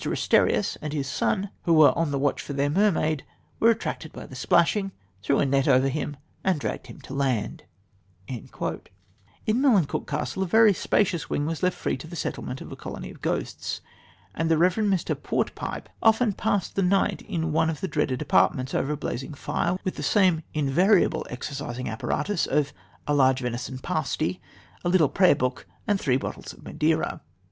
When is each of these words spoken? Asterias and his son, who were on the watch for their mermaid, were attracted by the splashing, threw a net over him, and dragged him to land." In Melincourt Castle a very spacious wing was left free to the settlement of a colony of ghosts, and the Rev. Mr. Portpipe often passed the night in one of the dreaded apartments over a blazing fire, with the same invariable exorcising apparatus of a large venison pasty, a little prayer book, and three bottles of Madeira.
Asterias 0.03 0.77
and 0.81 0.93
his 0.93 1.05
son, 1.05 1.51
who 1.65 1.73
were 1.73 1.95
on 1.95 2.09
the 2.09 2.17
watch 2.17 2.41
for 2.41 2.53
their 2.53 2.71
mermaid, 2.71 3.23
were 3.59 3.69
attracted 3.69 4.11
by 4.11 4.25
the 4.25 4.35
splashing, 4.35 4.91
threw 5.21 5.37
a 5.37 5.45
net 5.45 5.67
over 5.67 5.89
him, 5.89 6.17
and 6.43 6.59
dragged 6.59 6.87
him 6.87 6.99
to 7.01 7.13
land." 7.13 7.65
In 8.27 8.49
Melincourt 9.61 10.07
Castle 10.07 10.41
a 10.41 10.47
very 10.47 10.73
spacious 10.73 11.29
wing 11.29 11.45
was 11.45 11.61
left 11.61 11.77
free 11.77 11.97
to 11.97 12.07
the 12.07 12.15
settlement 12.15 12.61
of 12.61 12.71
a 12.71 12.75
colony 12.75 13.11
of 13.11 13.21
ghosts, 13.21 13.81
and 14.33 14.49
the 14.49 14.57
Rev. 14.57 14.73
Mr. 14.77 15.13
Portpipe 15.15 15.87
often 16.01 16.33
passed 16.33 16.75
the 16.75 16.81
night 16.81 17.21
in 17.21 17.51
one 17.51 17.69
of 17.69 17.79
the 17.79 17.87
dreaded 17.87 18.23
apartments 18.23 18.73
over 18.73 18.93
a 18.93 18.97
blazing 18.97 19.35
fire, 19.35 19.77
with 19.83 19.97
the 19.97 20.01
same 20.01 20.41
invariable 20.55 21.27
exorcising 21.29 21.87
apparatus 21.87 22.47
of 22.47 22.73
a 23.05 23.13
large 23.13 23.41
venison 23.41 23.77
pasty, 23.77 24.41
a 24.83 24.89
little 24.89 25.09
prayer 25.09 25.35
book, 25.35 25.67
and 25.85 25.99
three 25.99 26.17
bottles 26.17 26.53
of 26.53 26.63
Madeira. 26.63 27.21